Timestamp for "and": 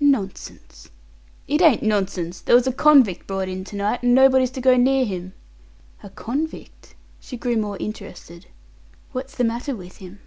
4.02-4.14